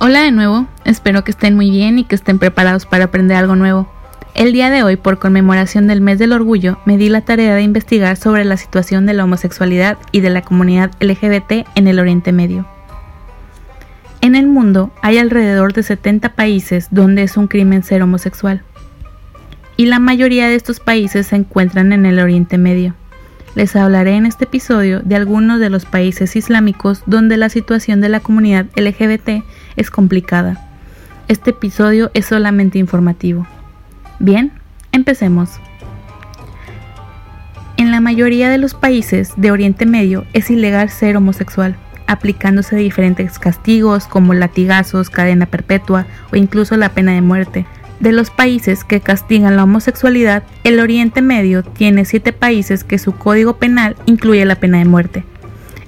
Hola 0.00 0.22
de 0.22 0.30
nuevo, 0.30 0.68
espero 0.84 1.24
que 1.24 1.32
estén 1.32 1.56
muy 1.56 1.70
bien 1.70 1.98
y 1.98 2.04
que 2.04 2.14
estén 2.14 2.38
preparados 2.38 2.86
para 2.86 3.06
aprender 3.06 3.36
algo 3.36 3.56
nuevo. 3.56 3.90
El 4.36 4.52
día 4.52 4.70
de 4.70 4.84
hoy, 4.84 4.94
por 4.94 5.18
conmemoración 5.18 5.88
del 5.88 6.00
mes 6.00 6.20
del 6.20 6.32
orgullo, 6.32 6.78
me 6.84 6.96
di 6.96 7.08
la 7.08 7.22
tarea 7.22 7.56
de 7.56 7.62
investigar 7.62 8.16
sobre 8.16 8.44
la 8.44 8.56
situación 8.56 9.06
de 9.06 9.14
la 9.14 9.24
homosexualidad 9.24 9.98
y 10.12 10.20
de 10.20 10.30
la 10.30 10.42
comunidad 10.42 10.92
LGBT 11.00 11.66
en 11.74 11.88
el 11.88 11.98
Oriente 11.98 12.30
Medio. 12.30 12.64
En 14.20 14.36
el 14.36 14.46
mundo 14.46 14.92
hay 15.02 15.18
alrededor 15.18 15.72
de 15.72 15.82
70 15.82 16.34
países 16.34 16.86
donde 16.92 17.24
es 17.24 17.36
un 17.36 17.48
crimen 17.48 17.82
ser 17.82 18.00
homosexual. 18.00 18.62
Y 19.76 19.86
la 19.86 19.98
mayoría 19.98 20.46
de 20.46 20.54
estos 20.54 20.78
países 20.78 21.26
se 21.26 21.34
encuentran 21.34 21.92
en 21.92 22.06
el 22.06 22.20
Oriente 22.20 22.56
Medio. 22.56 22.94
Les 23.54 23.74
hablaré 23.74 24.14
en 24.16 24.26
este 24.26 24.44
episodio 24.44 25.00
de 25.00 25.16
algunos 25.16 25.58
de 25.58 25.70
los 25.70 25.84
países 25.84 26.36
islámicos 26.36 27.02
donde 27.06 27.36
la 27.36 27.48
situación 27.48 28.00
de 28.00 28.08
la 28.08 28.20
comunidad 28.20 28.66
LGBT 28.76 29.44
es 29.76 29.90
complicada. 29.90 30.68
Este 31.28 31.50
episodio 31.50 32.10
es 32.14 32.26
solamente 32.26 32.78
informativo. 32.78 33.46
Bien, 34.18 34.52
empecemos. 34.92 35.60
En 37.76 37.90
la 37.90 38.00
mayoría 38.00 38.48
de 38.48 38.58
los 38.58 38.74
países 38.74 39.32
de 39.36 39.50
Oriente 39.50 39.86
Medio 39.86 40.24
es 40.32 40.50
ilegal 40.50 40.90
ser 40.90 41.16
homosexual, 41.16 41.76
aplicándose 42.06 42.76
diferentes 42.76 43.38
castigos 43.38 44.06
como 44.06 44.34
latigazos, 44.34 45.10
cadena 45.10 45.46
perpetua 45.46 46.06
o 46.32 46.36
incluso 46.36 46.76
la 46.76 46.88
pena 46.88 47.12
de 47.12 47.20
muerte. 47.20 47.66
De 48.00 48.12
los 48.12 48.30
países 48.30 48.84
que 48.84 49.00
castigan 49.00 49.56
la 49.56 49.64
homosexualidad, 49.64 50.44
el 50.62 50.78
Oriente 50.78 51.20
Medio 51.20 51.64
tiene 51.64 52.04
siete 52.04 52.32
países 52.32 52.84
que 52.84 52.98
su 52.98 53.12
código 53.12 53.56
penal 53.56 53.96
incluye 54.06 54.44
la 54.44 54.54
pena 54.54 54.78
de 54.78 54.84
muerte. 54.84 55.24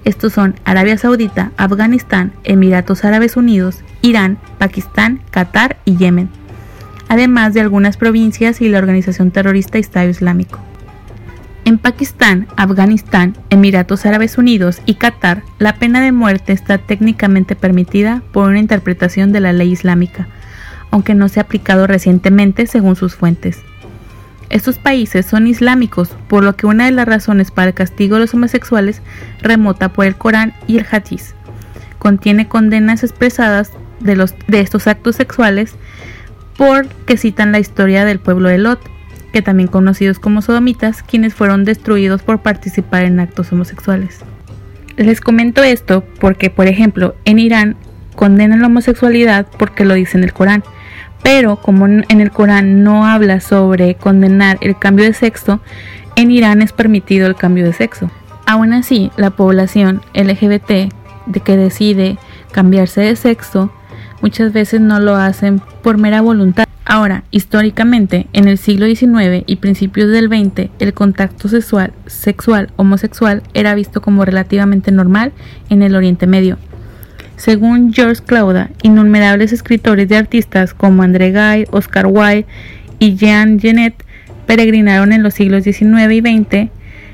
Estos 0.04 0.32
son 0.32 0.56
Arabia 0.64 0.98
Saudita, 0.98 1.52
Afganistán, 1.56 2.32
Emiratos 2.42 3.04
Árabes 3.04 3.36
Unidos, 3.36 3.84
Irán, 4.02 4.38
Pakistán, 4.58 5.20
Qatar 5.30 5.76
y 5.84 5.96
Yemen, 5.98 6.30
además 7.08 7.54
de 7.54 7.60
algunas 7.60 7.96
provincias 7.96 8.60
y 8.60 8.68
la 8.68 8.78
organización 8.78 9.30
terrorista 9.30 9.78
Estado 9.78 10.08
Islámico. 10.08 10.58
En 11.64 11.78
Pakistán, 11.78 12.48
Afganistán, 12.56 13.36
Emiratos 13.50 14.06
Árabes 14.06 14.38
Unidos 14.38 14.80
y 14.86 14.94
Qatar, 14.94 15.42
la 15.58 15.74
pena 15.74 16.00
de 16.00 16.10
muerte 16.10 16.52
está 16.52 16.78
técnicamente 16.78 17.54
permitida 17.54 18.22
por 18.32 18.48
una 18.48 18.58
interpretación 18.58 19.30
de 19.30 19.40
la 19.40 19.52
ley 19.52 19.70
islámica, 19.70 20.26
aunque 20.90 21.14
no 21.14 21.28
se 21.28 21.40
ha 21.40 21.44
aplicado 21.44 21.86
recientemente 21.86 22.66
según 22.66 22.96
sus 22.96 23.14
fuentes. 23.14 23.60
Estos 24.50 24.78
países 24.78 25.26
son 25.26 25.46
islámicos, 25.46 26.10
por 26.28 26.42
lo 26.42 26.56
que 26.56 26.66
una 26.66 26.86
de 26.86 26.90
las 26.90 27.06
razones 27.06 27.52
para 27.52 27.68
el 27.68 27.74
castigo 27.74 28.16
de 28.16 28.22
los 28.22 28.34
homosexuales 28.34 29.00
remota 29.40 29.92
por 29.92 30.06
el 30.06 30.16
Corán 30.16 30.54
y 30.66 30.78
el 30.78 30.86
Hadith. 30.90 31.34
Contiene 32.00 32.48
condenas 32.48 33.04
expresadas 33.04 33.70
de, 34.00 34.16
los, 34.16 34.34
de 34.48 34.60
estos 34.60 34.88
actos 34.88 35.14
sexuales 35.14 35.76
porque 36.56 37.16
citan 37.16 37.52
la 37.52 37.60
historia 37.60 38.04
del 38.04 38.18
pueblo 38.18 38.48
de 38.48 38.58
Lot, 38.58 38.80
que 39.32 39.40
también 39.40 39.68
conocidos 39.68 40.18
como 40.18 40.42
sodomitas, 40.42 41.02
quienes 41.02 41.32
fueron 41.32 41.64
destruidos 41.64 42.22
por 42.22 42.40
participar 42.40 43.04
en 43.04 43.20
actos 43.20 43.52
homosexuales. 43.52 44.18
Les 44.96 45.20
comento 45.20 45.62
esto 45.62 46.04
porque, 46.18 46.50
por 46.50 46.66
ejemplo, 46.66 47.14
en 47.24 47.38
Irán 47.38 47.76
condenan 48.16 48.60
la 48.60 48.66
homosexualidad 48.66 49.46
porque 49.58 49.84
lo 49.84 49.94
dice 49.94 50.18
en 50.18 50.24
el 50.24 50.32
Corán, 50.32 50.64
pero 51.22 51.56
como 51.56 51.86
en 51.86 52.20
el 52.20 52.30
Corán 52.30 52.82
no 52.82 53.06
habla 53.06 53.40
sobre 53.40 53.94
condenar 53.94 54.58
el 54.60 54.78
cambio 54.78 55.04
de 55.04 55.12
sexo, 55.12 55.60
en 56.16 56.30
Irán 56.30 56.62
es 56.62 56.72
permitido 56.72 57.26
el 57.26 57.36
cambio 57.36 57.64
de 57.64 57.72
sexo. 57.72 58.10
Aún 58.46 58.72
así, 58.72 59.10
la 59.16 59.30
población 59.30 60.02
LGBT 60.14 60.92
de 61.26 61.40
que 61.40 61.56
decide 61.56 62.18
cambiarse 62.52 63.00
de 63.00 63.16
sexo 63.16 63.70
muchas 64.20 64.52
veces 64.52 64.80
no 64.80 65.00
lo 65.00 65.16
hacen 65.16 65.60
por 65.82 65.98
mera 65.98 66.20
voluntad. 66.20 66.66
Ahora, 66.84 67.24
históricamente, 67.30 68.26
en 68.32 68.48
el 68.48 68.58
siglo 68.58 68.86
XIX 68.86 69.44
y 69.46 69.56
principios 69.56 70.10
del 70.10 70.28
XX, 70.28 70.70
el 70.80 70.94
contacto 70.94 71.48
sexual, 71.48 71.92
sexual 72.06 72.70
homosexual 72.76 73.42
era 73.54 73.74
visto 73.74 74.02
como 74.02 74.24
relativamente 74.24 74.90
normal 74.90 75.32
en 75.68 75.82
el 75.82 75.94
Oriente 75.94 76.26
Medio. 76.26 76.58
Según 77.40 77.94
George 77.94 78.22
Clauda, 78.22 78.68
innumerables 78.82 79.54
escritores 79.54 80.10
y 80.10 80.14
artistas 80.14 80.74
como 80.74 81.02
André 81.02 81.32
Gay, 81.32 81.64
Oscar 81.70 82.06
Wilde 82.06 82.44
y 82.98 83.16
Jean 83.16 83.58
Genet 83.58 83.94
peregrinaron 84.44 85.14
en 85.14 85.22
los 85.22 85.32
siglos 85.32 85.64
XIX 85.64 86.12
y 86.12 86.20
XX 86.20 86.70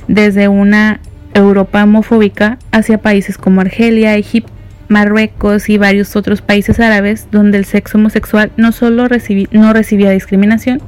desde 0.09 0.49
una 0.49 0.99
Europa 1.33 1.85
homofóbica 1.85 2.59
hacia 2.73 2.99
países 2.99 3.39
como 3.39 3.61
Argelia, 3.61 4.17
Egipto, 4.17 4.51
Marruecos 4.89 5.69
y 5.69 5.79
varios 5.79 6.17
otros 6.17 6.43
países 6.43 6.81
árabes 6.81 7.29
donde 7.31 7.59
el 7.59 7.65
sexo 7.65 7.97
homosexual 7.97 8.51
no 8.57 8.73
solo 8.73 9.07
no 9.53 9.73
recibía 9.73 10.11
discriminación 10.11 10.83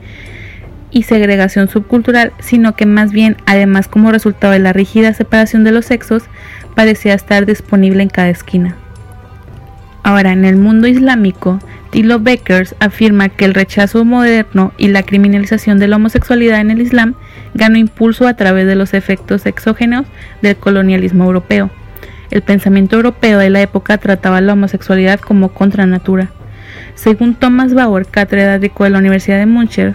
y 0.91 1.05
segregación 1.05 1.69
subcultural, 1.69 2.33
sino 2.41 2.75
que 2.75 2.87
más 2.87 3.13
bien, 3.13 3.37
además 3.47 3.87
como 3.87 4.11
resultado 4.11 4.53
de 4.53 4.59
la 4.59 4.73
rígida 4.73 5.15
separación 5.15 5.63
de 5.63 5.71
los 5.71 5.87
sexos, 5.87 6.25
parecía 6.75 7.15
estar 7.15 7.47
disponible 7.47 8.03
en 8.03 8.09
cada 8.09 8.31
esquina. 8.31 8.77
Ahora, 10.09 10.33
en 10.33 10.47
el 10.47 10.57
mundo 10.57 10.87
islámico, 10.87 11.59
Tilo 11.91 12.19
Beckers 12.19 12.75
afirma 12.81 13.29
que 13.29 13.45
el 13.45 13.53
rechazo 13.53 14.07
moderno 14.07 14.73
y 14.79 14.89
la 14.89 15.03
criminalización 15.03 15.79
de 15.79 15.87
la 15.87 15.97
homosexualidad 15.97 16.63
en 16.63 16.71
el 16.71 16.81
Islam 16.81 17.15
ganó 17.53 17.77
impulso 17.77 18.27
a 18.27 18.33
través 18.33 18.67
de 18.67 18.75
los 18.75 18.95
efectos 18.95 19.45
exógenos 19.45 20.07
del 20.41 20.57
colonialismo 20.57 21.25
europeo. 21.25 21.69
El 22.31 22.41
pensamiento 22.41 22.97
europeo 22.97 23.39
de 23.39 23.51
la 23.51 23.61
época 23.61 23.99
trataba 23.99 24.41
la 24.41 24.55
homosexualidad 24.55 25.21
como 25.21 25.51
contra 25.51 25.85
natura. 25.85 26.31
Según 26.95 27.35
Thomas 27.35 27.75
Bauer, 27.75 28.07
catedrático 28.07 28.85
de 28.85 28.91
la 28.91 29.01
Universidad 29.01 29.37
de 29.37 29.45
München, 29.45 29.95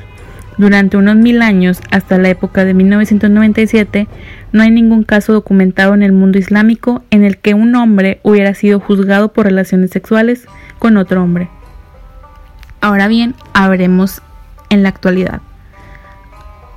durante 0.60 0.98
unos 0.98 1.16
mil 1.16 1.42
años, 1.42 1.82
hasta 1.90 2.20
la 2.20 2.30
época 2.30 2.66
de 2.66 2.76
1997, 2.76 4.08
no 4.54 4.62
hay 4.62 4.72
ningún 4.72 5.04
caso 5.04 5.34
documentado 5.34 5.94
en 5.94 6.04
el 6.04 6.14
mundo 6.14 6.38
islámico 6.38 7.04
en 7.10 7.24
el 7.24 7.38
que 7.38 7.56
un 7.56 7.76
hombre 7.76 8.20
hubiera 8.24 8.54
sido 8.54 8.80
juzgado 8.80 9.34
por 9.34 9.48
relaciones 9.48 9.90
sexuales 9.90 10.46
con 10.80 10.96
otro 10.96 11.22
hombre. 11.22 11.50
Ahora 12.80 13.08
bien, 13.08 13.36
habremos 13.54 14.22
en 14.70 14.84
la 14.84 14.90
actualidad. 14.90 15.42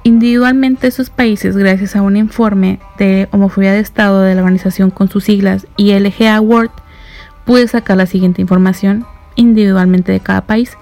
Individualmente 0.05 0.87
esos 0.87 1.11
países, 1.11 1.57
gracias 1.57 1.97
a 1.97 2.03
un 2.03 2.17
informe 2.17 2.81
de 2.99 3.29
homofobia 3.31 3.73
de 3.73 3.81
Estado 3.81 4.23
de 4.23 4.35
la 4.35 4.41
organización 4.41 4.91
con 4.91 5.09
sus 5.09 5.25
siglas 5.25 5.67
ILGA 5.77 6.41
World, 6.41 6.71
pude 7.45 7.69
sacar 7.69 7.97
la 7.97 8.07
siguiente 8.07 8.41
información 8.41 9.05
individualmente 9.37 10.13
de 10.13 10.21
cada 10.21 10.47
país 10.47 10.77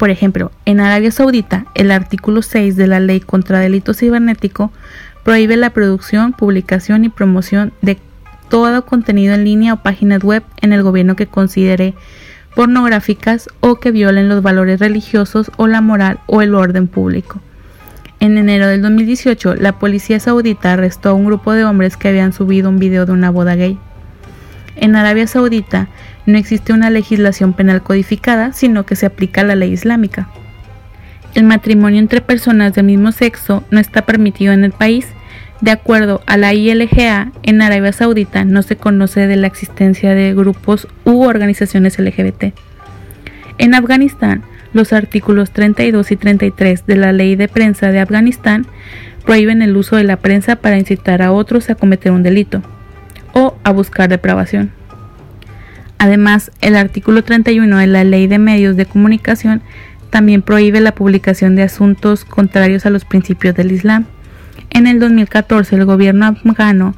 por 0.00 0.08
ejemplo, 0.08 0.50
en 0.64 0.80
Arabia 0.80 1.10
Saudita, 1.10 1.66
el 1.74 1.90
artículo 1.90 2.40
6 2.40 2.74
de 2.74 2.86
la 2.86 3.00
Ley 3.00 3.20
contra 3.20 3.58
Delito 3.58 3.92
Cibernético 3.92 4.72
prohíbe 5.24 5.56
la 5.56 5.70
producción, 5.70 6.32
publicación 6.32 7.04
y 7.04 7.08
promoción 7.08 7.72
de 7.82 7.98
todo 8.48 8.84
contenido 8.84 9.34
en 9.34 9.44
línea 9.44 9.74
o 9.74 9.82
páginas 9.82 10.22
web 10.22 10.42
en 10.60 10.72
el 10.72 10.82
gobierno 10.82 11.16
que 11.16 11.26
considere 11.26 11.94
pornográficas 12.54 13.48
o 13.60 13.76
que 13.76 13.92
violen 13.92 14.28
los 14.28 14.42
valores 14.42 14.80
religiosos 14.80 15.50
o 15.56 15.66
la 15.66 15.80
moral 15.80 16.18
o 16.26 16.42
el 16.42 16.54
orden 16.54 16.88
público. 16.88 17.40
En 18.18 18.36
enero 18.36 18.66
del 18.66 18.82
2018, 18.82 19.54
la 19.54 19.78
policía 19.78 20.20
saudita 20.20 20.74
arrestó 20.74 21.10
a 21.10 21.14
un 21.14 21.24
grupo 21.24 21.52
de 21.52 21.64
hombres 21.64 21.96
que 21.96 22.08
habían 22.08 22.32
subido 22.32 22.68
un 22.68 22.78
video 22.78 23.06
de 23.06 23.12
una 23.12 23.30
boda 23.30 23.54
gay. 23.54 23.78
En 24.76 24.94
Arabia 24.94 25.26
Saudita 25.26 25.88
no 26.26 26.36
existe 26.36 26.72
una 26.72 26.90
legislación 26.90 27.54
penal 27.54 27.82
codificada, 27.82 28.52
sino 28.52 28.84
que 28.84 28.96
se 28.96 29.06
aplica 29.06 29.42
la 29.42 29.54
ley 29.54 29.72
islámica. 29.72 30.28
El 31.34 31.44
matrimonio 31.44 32.00
entre 32.00 32.20
personas 32.20 32.74
del 32.74 32.86
mismo 32.86 33.12
sexo 33.12 33.62
no 33.70 33.78
está 33.78 34.02
permitido 34.02 34.52
en 34.52 34.64
el 34.64 34.72
país. 34.72 35.06
De 35.60 35.70
acuerdo 35.70 36.22
a 36.26 36.36
la 36.36 36.54
ILGA, 36.54 37.32
en 37.42 37.62
Arabia 37.62 37.92
Saudita 37.92 38.44
no 38.44 38.62
se 38.62 38.76
conoce 38.76 39.26
de 39.26 39.36
la 39.36 39.46
existencia 39.46 40.14
de 40.14 40.34
grupos 40.34 40.88
u 41.04 41.22
organizaciones 41.22 41.98
LGBT. 41.98 42.54
En 43.58 43.74
Afganistán, 43.74 44.42
los 44.72 44.92
artículos 44.92 45.50
32 45.50 46.10
y 46.12 46.16
33 46.16 46.86
de 46.86 46.96
la 46.96 47.12
Ley 47.12 47.36
de 47.36 47.48
Prensa 47.48 47.92
de 47.92 48.00
Afganistán 48.00 48.66
prohíben 49.24 49.62
el 49.62 49.76
uso 49.76 49.96
de 49.96 50.04
la 50.04 50.16
prensa 50.16 50.56
para 50.56 50.78
incitar 50.78 51.22
a 51.22 51.32
otros 51.32 51.68
a 51.70 51.74
cometer 51.74 52.10
un 52.12 52.22
delito 52.22 52.62
o 53.32 53.56
a 53.62 53.70
buscar 53.70 54.08
depravación. 54.08 54.72
Además, 55.98 56.50
el 56.62 56.76
artículo 56.76 57.22
31 57.22 57.76
de 57.76 57.86
la 57.86 58.04
Ley 58.04 58.26
de 58.26 58.38
Medios 58.38 58.76
de 58.76 58.86
Comunicación 58.86 59.60
también 60.10 60.42
prohíbe 60.42 60.80
la 60.80 60.94
publicación 60.94 61.56
de 61.56 61.62
asuntos 61.62 62.24
contrarios 62.24 62.84
a 62.86 62.90
los 62.90 63.04
principios 63.04 63.54
del 63.54 63.72
Islam. 63.72 64.06
En 64.70 64.86
el 64.86 65.00
2014, 65.00 65.76
el 65.76 65.84
gobierno 65.84 66.26
afgano 66.26 66.94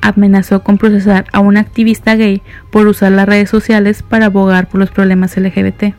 amenazó 0.00 0.62
con 0.62 0.76
procesar 0.76 1.26
a 1.32 1.40
un 1.40 1.56
activista 1.56 2.14
gay 2.14 2.42
por 2.70 2.86
usar 2.86 3.12
las 3.12 3.26
redes 3.26 3.48
sociales 3.48 4.02
para 4.02 4.26
abogar 4.26 4.68
por 4.68 4.80
los 4.80 4.90
problemas 4.90 5.36
LGBT. 5.36 5.94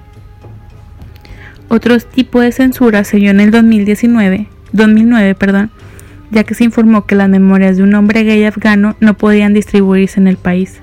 Otro 1.70 1.98
tipo 2.00 2.42
de 2.42 2.52
censura 2.52 3.04
se 3.04 3.18
dio 3.18 3.32
en 3.32 3.40
el 3.40 3.50
2019, 3.50 4.48
2009, 4.72 5.36
perdón, 5.36 5.72
ya 6.30 6.44
que 6.44 6.54
se 6.54 6.64
informó 6.64 7.06
que 7.06 7.16
las 7.16 7.30
memorias 7.30 7.78
de 7.78 7.84
un 7.84 7.96
hombre 7.96 8.24
gay 8.24 8.44
afgano 8.44 8.96
no 9.00 9.16
podían 9.16 9.54
distribuirse 9.54 10.20
en 10.20 10.28
el 10.28 10.38
país. 10.38 10.82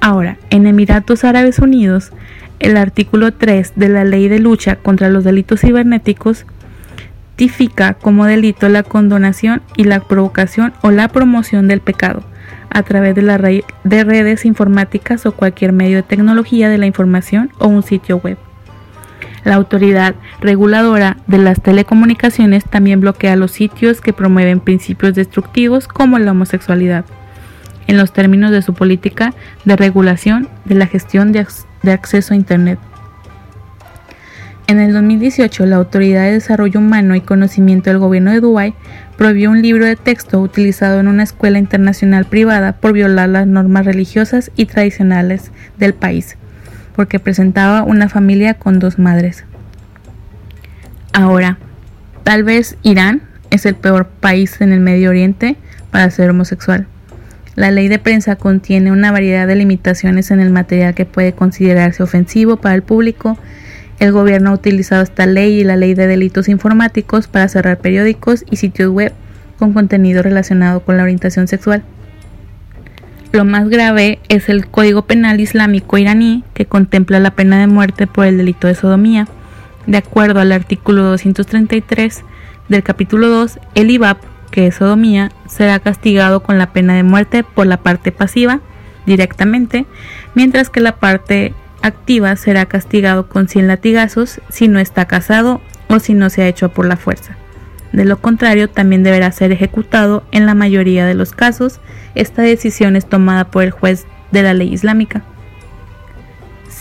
Ahora, 0.00 0.38
en 0.50 0.66
Emiratos 0.66 1.24
Árabes 1.24 1.58
Unidos, 1.58 2.12
el 2.58 2.76
artículo 2.76 3.32
3 3.32 3.72
de 3.76 3.88
la 3.88 4.04
Ley 4.04 4.28
de 4.28 4.38
Lucha 4.38 4.76
contra 4.76 5.10
los 5.10 5.24
Delitos 5.24 5.60
Cibernéticos 5.60 6.46
tipifica 7.36 7.94
como 7.94 8.24
delito 8.24 8.68
la 8.68 8.82
condonación 8.82 9.62
y 9.76 9.84
la 9.84 10.00
provocación 10.00 10.72
o 10.82 10.90
la 10.90 11.08
promoción 11.08 11.68
del 11.68 11.80
pecado 11.80 12.22
a 12.70 12.82
través 12.82 13.14
de, 13.14 13.22
la 13.22 13.38
de 13.38 14.04
redes 14.04 14.44
informáticas 14.44 15.26
o 15.26 15.32
cualquier 15.32 15.72
medio 15.72 15.96
de 15.96 16.02
tecnología 16.02 16.68
de 16.68 16.78
la 16.78 16.86
información 16.86 17.50
o 17.58 17.68
un 17.68 17.82
sitio 17.82 18.18
web. 18.18 18.38
La 19.44 19.54
autoridad 19.54 20.14
reguladora 20.40 21.18
de 21.26 21.38
las 21.38 21.62
telecomunicaciones 21.62 22.64
también 22.64 23.00
bloquea 23.00 23.36
los 23.36 23.52
sitios 23.52 24.00
que 24.00 24.12
promueven 24.12 24.60
principios 24.60 25.14
destructivos 25.14 25.86
como 25.86 26.18
la 26.18 26.32
homosexualidad, 26.32 27.04
en 27.86 27.96
los 27.96 28.12
términos 28.12 28.50
de 28.50 28.62
su 28.62 28.74
política 28.74 29.34
de 29.64 29.76
regulación 29.76 30.48
de 30.64 30.74
la 30.74 30.86
gestión 30.86 31.30
de, 31.30 31.46
de 31.86 31.92
acceso 31.92 32.34
a 32.34 32.36
Internet. 32.36 32.78
En 34.68 34.80
el 34.80 34.92
2018, 34.92 35.64
la 35.64 35.76
Autoridad 35.76 36.24
de 36.24 36.32
Desarrollo 36.32 36.80
Humano 36.80 37.14
y 37.14 37.20
Conocimiento 37.20 37.88
del 37.88 38.00
Gobierno 38.00 38.32
de 38.32 38.40
Dubái 38.40 38.74
prohibió 39.16 39.50
un 39.50 39.62
libro 39.62 39.86
de 39.86 39.94
texto 39.94 40.40
utilizado 40.40 40.98
en 40.98 41.06
una 41.06 41.22
escuela 41.22 41.60
internacional 41.60 42.24
privada 42.24 42.72
por 42.72 42.92
violar 42.92 43.28
las 43.28 43.46
normas 43.46 43.86
religiosas 43.86 44.50
y 44.56 44.66
tradicionales 44.66 45.52
del 45.78 45.94
país, 45.94 46.36
porque 46.96 47.20
presentaba 47.20 47.84
una 47.84 48.08
familia 48.08 48.54
con 48.54 48.80
dos 48.80 48.98
madres. 48.98 49.44
Ahora, 51.12 51.58
tal 52.24 52.42
vez 52.42 52.76
Irán 52.82 53.22
es 53.50 53.66
el 53.66 53.76
peor 53.76 54.08
país 54.08 54.60
en 54.60 54.72
el 54.72 54.80
Medio 54.80 55.10
Oriente 55.10 55.56
para 55.92 56.10
ser 56.10 56.28
homosexual. 56.28 56.88
La 57.56 57.70
ley 57.70 57.88
de 57.88 57.98
prensa 57.98 58.36
contiene 58.36 58.92
una 58.92 59.10
variedad 59.10 59.48
de 59.48 59.56
limitaciones 59.56 60.30
en 60.30 60.40
el 60.40 60.50
material 60.50 60.94
que 60.94 61.06
puede 61.06 61.32
considerarse 61.32 62.02
ofensivo 62.02 62.56
para 62.58 62.76
el 62.76 62.82
público 62.82 63.36
el 63.98 64.12
gobierno 64.12 64.50
ha 64.50 64.54
utilizado 64.54 65.02
esta 65.02 65.24
ley 65.26 65.60
y 65.60 65.64
la 65.64 65.76
ley 65.76 65.94
de 65.94 66.06
delitos 66.06 66.48
informáticos 66.48 67.28
para 67.28 67.48
cerrar 67.48 67.78
periódicos 67.78 68.44
y 68.50 68.56
sitios 68.56 68.90
web 68.90 69.12
con 69.58 69.72
contenido 69.72 70.22
relacionado 70.22 70.80
con 70.80 70.98
la 70.98 71.02
orientación 71.02 71.48
sexual. 71.48 71.82
Lo 73.32 73.44
más 73.46 73.68
grave 73.68 74.18
es 74.28 74.50
el 74.50 74.66
Código 74.66 75.02
Penal 75.06 75.40
Islámico 75.40 75.96
iraní, 75.96 76.44
que 76.52 76.66
contempla 76.66 77.20
la 77.20 77.32
pena 77.32 77.58
de 77.58 77.66
muerte 77.66 78.06
por 78.06 78.26
el 78.26 78.36
delito 78.36 78.66
de 78.66 78.74
sodomía. 78.74 79.28
De 79.86 79.96
acuerdo 79.96 80.40
al 80.40 80.52
artículo 80.52 81.02
233 81.04 82.22
del 82.68 82.82
capítulo 82.82 83.28
2, 83.28 83.58
el 83.74 83.90
IBAP, 83.90 84.18
que 84.46 84.66
es 84.66 84.76
sodomía, 84.76 85.30
será 85.48 85.78
castigado 85.78 86.42
con 86.42 86.58
la 86.58 86.72
pena 86.72 86.94
de 86.94 87.02
muerte 87.02 87.44
por 87.44 87.66
la 87.66 87.78
parte 87.78 88.12
pasiva 88.12 88.60
directamente, 89.06 89.86
mientras 90.34 90.70
que 90.70 90.80
la 90.80 90.96
parte 90.96 91.54
activa 91.82 92.34
será 92.36 92.66
castigado 92.66 93.28
con 93.28 93.48
100 93.48 93.68
latigazos 93.68 94.40
si 94.48 94.68
no 94.68 94.78
está 94.78 95.06
casado 95.06 95.60
o 95.88 95.98
si 95.98 96.14
no 96.14 96.30
se 96.30 96.42
ha 96.42 96.48
hecho 96.48 96.70
por 96.70 96.86
la 96.86 96.96
fuerza. 96.96 97.36
De 97.92 98.04
lo 98.04 98.18
contrario, 98.18 98.68
también 98.68 99.02
deberá 99.02 99.30
ser 99.32 99.52
ejecutado 99.52 100.24
en 100.32 100.44
la 100.46 100.54
mayoría 100.54 101.06
de 101.06 101.14
los 101.14 101.32
casos. 101.32 101.80
Esta 102.14 102.42
decisión 102.42 102.96
es 102.96 103.08
tomada 103.08 103.50
por 103.50 103.62
el 103.62 103.70
juez 103.70 104.06
de 104.32 104.42
la 104.42 104.54
ley 104.54 104.72
islámica. 104.72 105.22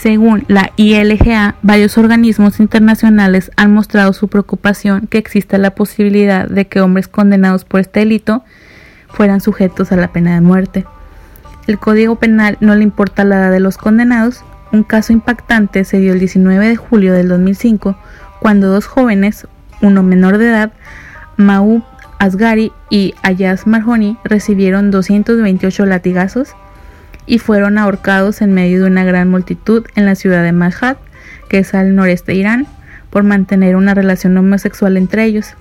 Según 0.05 0.45
la 0.47 0.71
ILGA, 0.75 1.55
varios 1.63 1.97
organismos 1.97 2.59
internacionales 2.59 3.51
han 3.55 3.73
mostrado 3.73 4.13
su 4.13 4.27
preocupación 4.27 5.07
que 5.07 5.17
exista 5.17 5.57
la 5.57 5.73
posibilidad 5.73 6.47
de 6.47 6.67
que 6.67 6.79
hombres 6.79 7.07
condenados 7.07 7.65
por 7.65 7.79
este 7.79 8.01
delito 8.01 8.43
fueran 9.07 9.41
sujetos 9.41 9.91
a 9.91 9.95
la 9.95 10.09
pena 10.09 10.35
de 10.35 10.41
muerte. 10.41 10.85
El 11.65 11.79
Código 11.79 12.17
Penal 12.17 12.55
no 12.59 12.75
le 12.75 12.83
importa 12.83 13.23
la 13.23 13.37
edad 13.37 13.51
de 13.51 13.59
los 13.59 13.79
condenados, 13.79 14.43
un 14.71 14.83
caso 14.83 15.11
impactante 15.11 15.83
se 15.85 15.97
dio 15.97 16.13
el 16.13 16.19
19 16.19 16.67
de 16.67 16.75
julio 16.75 17.11
del 17.11 17.27
2005 17.27 17.97
cuando 18.39 18.67
dos 18.67 18.85
jóvenes, 18.85 19.47
uno 19.81 20.03
menor 20.03 20.37
de 20.37 20.49
edad, 20.49 20.73
Maub 21.35 21.81
Asgari 22.19 22.71
y 22.91 23.15
Ayaz 23.23 23.65
Marjoni, 23.65 24.19
recibieron 24.23 24.91
228 24.91 25.83
latigazos 25.87 26.55
y 27.27 27.39
fueron 27.39 27.77
ahorcados 27.77 28.41
en 28.41 28.53
medio 28.53 28.81
de 28.81 28.87
una 28.87 29.03
gran 29.03 29.29
multitud 29.29 29.85
en 29.95 30.05
la 30.05 30.15
ciudad 30.15 30.43
de 30.43 30.51
Mashhad, 30.51 30.97
que 31.49 31.59
es 31.59 31.73
al 31.73 31.95
noreste 31.95 32.31
de 32.31 32.39
Irán, 32.39 32.67
por 33.09 33.23
mantener 33.23 33.75
una 33.75 33.93
relación 33.93 34.37
homosexual 34.37 34.97
entre 34.97 35.25
ellos. 35.25 35.55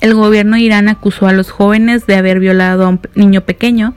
El 0.00 0.14
gobierno 0.14 0.56
de 0.56 0.62
Irán 0.62 0.88
acusó 0.88 1.26
a 1.26 1.32
los 1.32 1.50
jóvenes 1.50 2.06
de 2.06 2.16
haber 2.16 2.38
violado 2.38 2.84
a 2.84 2.88
un 2.88 3.00
niño 3.14 3.40
pequeño, 3.42 3.94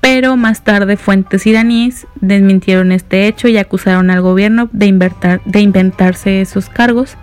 pero 0.00 0.36
más 0.36 0.62
tarde 0.62 0.96
fuentes 0.96 1.46
iraníes 1.46 2.06
desmintieron 2.20 2.92
este 2.92 3.26
hecho 3.26 3.48
y 3.48 3.56
acusaron 3.58 4.10
al 4.10 4.20
gobierno 4.20 4.68
de, 4.72 5.10
de 5.44 5.60
inventarse 5.60 6.40
esos 6.40 6.68
cargos. 6.68 7.16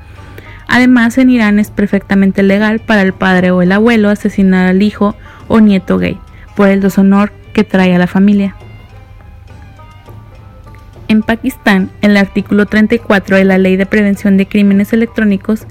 Además, 0.68 1.18
en 1.18 1.30
Irán 1.30 1.60
es 1.60 1.70
perfectamente 1.70 2.42
legal 2.44 2.80
para 2.80 3.02
el 3.02 3.14
padre 3.14 3.52
o 3.52 3.62
el 3.62 3.72
abuelo 3.72 4.10
asesinar 4.10 4.68
al 4.68 4.82
hijo 4.82 5.16
o 5.48 5.60
nieto 5.60 5.98
gay, 5.98 6.18
por 6.56 6.70
el 6.70 6.82
deshonor 6.82 7.32
que 7.56 7.64
trae 7.64 7.96
a 7.96 7.98
la 7.98 8.06
familia. 8.06 8.56
En 11.08 11.24
Pakistán, 11.24 11.90
el 12.02 12.18
artículo 12.18 12.66
34 12.66 13.38
de 13.38 13.46
la 13.46 13.58
Ley 13.58 13.78
de 13.78 13.86
Prevención 13.86 14.36
de 14.36 14.46
Crímenes 14.46 14.92
Electrónicos 14.92 15.66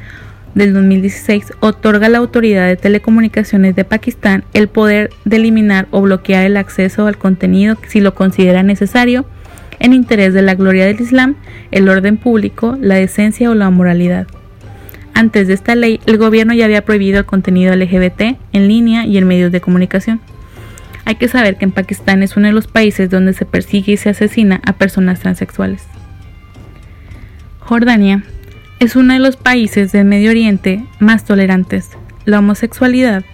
del 0.54 0.72
2016 0.72 1.52
otorga 1.60 2.06
a 2.06 2.08
la 2.08 2.18
Autoridad 2.18 2.66
de 2.66 2.76
Telecomunicaciones 2.76 3.76
de 3.76 3.84
Pakistán 3.84 4.44
el 4.54 4.68
poder 4.68 5.10
de 5.26 5.36
eliminar 5.36 5.86
o 5.90 6.00
bloquear 6.00 6.46
el 6.46 6.56
acceso 6.56 7.06
al 7.06 7.18
contenido 7.18 7.76
si 7.86 8.00
lo 8.00 8.14
considera 8.14 8.62
necesario 8.62 9.26
en 9.78 9.92
interés 9.92 10.32
de 10.32 10.42
la 10.42 10.54
gloria 10.54 10.86
del 10.86 11.00
Islam, 11.00 11.34
el 11.70 11.88
orden 11.88 12.16
público, 12.16 12.78
la 12.80 12.94
decencia 12.94 13.50
o 13.50 13.54
la 13.54 13.68
moralidad. 13.68 14.26
Antes 15.12 15.48
de 15.48 15.54
esta 15.54 15.74
ley, 15.74 16.00
el 16.06 16.16
gobierno 16.16 16.54
ya 16.54 16.64
había 16.64 16.84
prohibido 16.84 17.18
el 17.18 17.26
contenido 17.26 17.74
LGBT 17.74 18.38
en 18.52 18.68
línea 18.68 19.04
y 19.04 19.18
en 19.18 19.26
medios 19.26 19.52
de 19.52 19.60
comunicación. 19.60 20.20
Hay 21.04 21.16
que 21.16 21.28
saber 21.28 21.56
que 21.56 21.66
en 21.66 21.72
Pakistán 21.72 22.22
es 22.22 22.36
uno 22.36 22.46
de 22.46 22.52
los 22.54 22.66
países 22.66 23.10
donde 23.10 23.34
se 23.34 23.44
persigue 23.44 23.92
y 23.92 23.96
se 23.96 24.10
asesina 24.10 24.60
a 24.64 24.72
personas 24.72 25.20
transexuales. 25.20 25.84
Jordania 27.60 28.24
es 28.80 28.96
uno 28.96 29.14
de 29.14 29.20
los 29.20 29.36
países 29.36 29.92
del 29.92 30.06
Medio 30.06 30.30
Oriente 30.30 30.84
más 31.00 31.24
tolerantes. 31.24 31.90
La 32.24 32.38
homosexualidad 32.38 33.24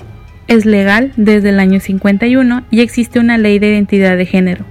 es 0.49 0.67
legal 0.67 1.13
desde 1.17 1.51
el 1.51 1.61
año 1.61 1.79
51 1.81 2.65
y 2.71 2.81
existe 2.81 3.21
una 3.21 3.39
ley 3.39 3.59
de 3.59 3.71
identidad 3.71 4.17
de 4.17 4.27
género. 4.27 4.65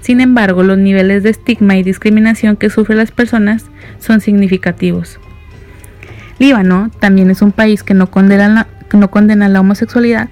Sin 0.00 0.20
embargo, 0.20 0.62
los 0.62 0.78
niveles 0.78 1.24
de 1.24 1.30
estigma 1.30 1.76
y 1.76 1.82
discriminación 1.82 2.56
que 2.56 2.70
sufren 2.70 2.98
las 2.98 3.10
personas 3.10 3.64
son 3.98 4.20
significativos. 4.20 5.18
Líbano 6.38 6.90
también 7.00 7.30
es 7.30 7.42
un 7.42 7.50
país 7.50 7.82
que 7.82 7.94
no 7.94 8.08
condena 8.08 8.48
la, 8.48 8.66
no 8.96 9.10
condena 9.10 9.48
la 9.48 9.60
homosexualidad, 9.60 10.28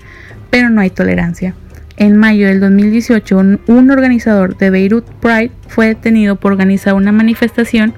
pero 0.51 0.71
no 0.71 0.81
hay 0.81 0.91
tolerancia. 0.91 1.55
En 1.97 2.17
mayo 2.17 2.49
del 2.49 2.61
2018, 2.61 3.39
un 3.67 3.91
organizador 3.91 4.57
de 4.57 4.71
Beirut 4.71 5.05
Pride 5.21 5.53
fue 5.69 5.87
detenido 5.87 6.35
por 6.37 6.53
organizar 6.53 6.95
una 6.95 7.13
manifestación 7.13 7.95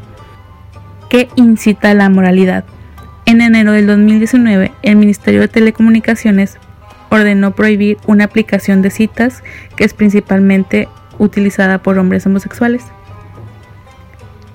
que 1.08 1.28
incita 1.36 1.90
a 1.90 1.94
la 1.94 2.10
moralidad. 2.10 2.64
En 3.24 3.40
enero 3.40 3.72
del 3.72 3.86
2019, 3.86 4.72
el 4.82 4.96
Ministerio 4.96 5.40
de 5.40 5.48
Telecomunicaciones 5.48 6.58
ordenó 7.10 7.54
prohibir 7.54 7.96
una 8.06 8.24
aplicación 8.24 8.82
de 8.82 8.90
citas 8.90 9.42
que 9.76 9.84
es 9.84 9.94
principalmente 9.94 10.88
utilizada 11.18 11.82
por 11.82 11.98
hombres 11.98 12.26
homosexuales. 12.26 12.84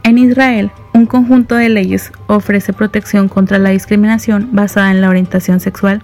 En 0.04 0.20
Israel, 0.20 0.72
un 0.94 1.08
conjunto 1.08 1.56
de 1.56 1.70
leyes 1.70 2.12
ofrece 2.28 2.74
protección 2.74 3.28
contra 3.28 3.58
la 3.58 3.70
discriminación 3.70 4.50
basada 4.52 4.92
en 4.92 5.02
la 5.02 5.10
orientación 5.10 5.60
sexual 5.60 6.04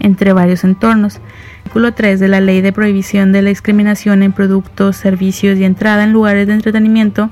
entre 0.00 0.32
varios 0.32 0.64
entornos. 0.64 1.20
Artículo 1.68 1.92
3 1.92 2.18
de 2.18 2.28
la 2.28 2.40
Ley 2.40 2.62
de 2.62 2.72
Prohibición 2.72 3.30
de 3.30 3.42
la 3.42 3.50
Discriminación 3.50 4.22
en 4.22 4.32
Productos, 4.32 4.96
Servicios 4.96 5.58
y 5.58 5.64
Entrada 5.64 6.02
en 6.02 6.14
Lugares 6.14 6.46
de 6.46 6.54
Entretenimiento 6.54 7.28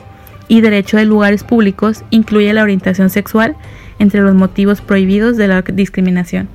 y 0.46 0.60
derecho 0.60 0.98
de 0.98 1.06
lugares 1.06 1.42
públicos 1.42 2.04
incluye 2.10 2.52
la 2.52 2.62
orientación 2.62 3.08
sexual 3.08 3.56
entre 3.98 4.20
los 4.20 4.34
motivos 4.34 4.82
prohibidos 4.82 5.38
de 5.38 5.48
la 5.48 5.62
discriminación. 5.62 6.50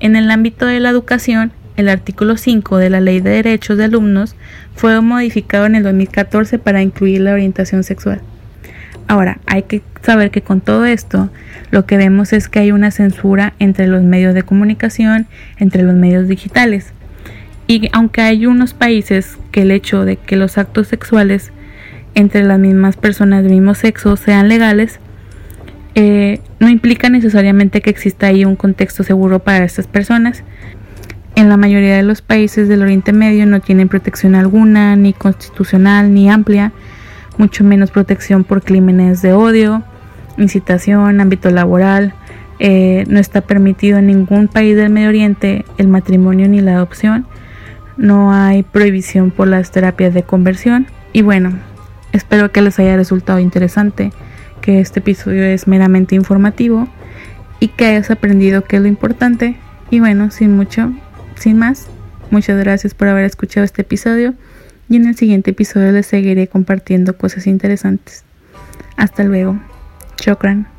En 0.00 0.16
el 0.16 0.30
ámbito 0.30 0.64
de 0.64 0.80
la 0.80 0.88
educación, 0.88 1.52
el 1.76 1.90
artículo 1.90 2.38
5 2.38 2.78
de 2.78 2.88
la 2.88 3.02
Ley 3.02 3.20
de 3.20 3.32
Derechos 3.32 3.76
de 3.76 3.84
Alumnos 3.84 4.34
fue 4.74 4.98
modificado 5.02 5.66
en 5.66 5.74
el 5.74 5.82
2014 5.82 6.58
para 6.58 6.80
incluir 6.80 7.20
la 7.20 7.34
orientación 7.34 7.84
sexual. 7.84 8.22
Ahora, 9.06 9.38
hay 9.46 9.62
que 9.62 9.82
saber 10.02 10.30
que 10.30 10.42
con 10.42 10.60
todo 10.60 10.84
esto, 10.86 11.30
lo 11.70 11.86
que 11.86 11.96
vemos 11.96 12.32
es 12.32 12.48
que 12.48 12.60
hay 12.60 12.72
una 12.72 12.90
censura 12.90 13.54
entre 13.58 13.86
los 13.86 14.02
medios 14.02 14.34
de 14.34 14.42
comunicación, 14.42 15.26
entre 15.58 15.82
los 15.82 15.94
medios 15.94 16.28
digitales. 16.28 16.92
Y 17.66 17.88
aunque 17.92 18.20
hay 18.20 18.46
unos 18.46 18.74
países 18.74 19.38
que 19.50 19.62
el 19.62 19.70
hecho 19.70 20.04
de 20.04 20.16
que 20.16 20.36
los 20.36 20.58
actos 20.58 20.88
sexuales 20.88 21.52
entre 22.14 22.44
las 22.44 22.58
mismas 22.58 22.96
personas 22.96 23.42
del 23.42 23.52
mismo 23.52 23.74
sexo 23.74 24.16
sean 24.16 24.48
legales, 24.48 25.00
eh, 25.94 26.40
no 26.60 26.68
implica 26.68 27.08
necesariamente 27.08 27.80
que 27.80 27.90
exista 27.90 28.26
ahí 28.26 28.44
un 28.44 28.56
contexto 28.56 29.02
seguro 29.02 29.38
para 29.38 29.64
estas 29.64 29.86
personas. 29.86 30.42
En 31.36 31.48
la 31.48 31.56
mayoría 31.56 31.96
de 31.96 32.02
los 32.02 32.22
países 32.22 32.68
del 32.68 32.82
Oriente 32.82 33.12
Medio 33.12 33.46
no 33.46 33.60
tienen 33.60 33.88
protección 33.88 34.34
alguna, 34.34 34.96
ni 34.96 35.12
constitucional, 35.12 36.14
ni 36.14 36.30
amplia, 36.30 36.72
mucho 37.38 37.64
menos 37.64 37.90
protección 37.90 38.44
por 38.44 38.62
crímenes 38.62 39.22
de 39.22 39.32
odio, 39.32 39.82
incitación, 40.38 41.20
ámbito 41.20 41.50
laboral. 41.50 42.14
Eh, 42.58 43.04
no 43.08 43.18
está 43.18 43.40
permitido 43.40 43.98
en 43.98 44.06
ningún 44.06 44.48
país 44.48 44.76
del 44.76 44.90
Medio 44.90 45.08
Oriente 45.08 45.64
el 45.78 45.88
matrimonio 45.88 46.48
ni 46.48 46.60
la 46.60 46.74
adopción. 46.74 47.26
No 47.96 48.32
hay 48.32 48.62
prohibición 48.62 49.30
por 49.30 49.48
las 49.48 49.70
terapias 49.70 50.14
de 50.14 50.22
conversión. 50.22 50.86
Y 51.12 51.22
bueno, 51.22 51.52
espero 52.12 52.52
que 52.52 52.62
les 52.62 52.78
haya 52.78 52.96
resultado 52.96 53.38
interesante, 53.38 54.12
que 54.60 54.80
este 54.80 55.00
episodio 55.00 55.44
es 55.44 55.66
meramente 55.66 56.14
informativo 56.14 56.88
y 57.60 57.68
que 57.68 57.86
hayas 57.86 58.10
aprendido 58.10 58.64
qué 58.64 58.76
es 58.76 58.82
lo 58.82 58.88
importante. 58.88 59.56
Y 59.90 60.00
bueno, 60.00 60.30
sin 60.30 60.56
mucho, 60.56 60.92
sin 61.36 61.58
más, 61.58 61.88
muchas 62.30 62.58
gracias 62.58 62.94
por 62.94 63.08
haber 63.08 63.24
escuchado 63.24 63.64
este 63.64 63.82
episodio 63.82 64.34
y 64.88 64.96
en 64.96 65.06
el 65.06 65.16
siguiente 65.16 65.52
episodio 65.52 65.92
les 65.92 66.06
seguiré 66.06 66.48
compartiendo 66.48 67.16
cosas 67.16 67.46
interesantes. 67.46 68.24
Hasta 68.96 69.24
luego. 69.24 69.58
Chokran. 70.16 70.73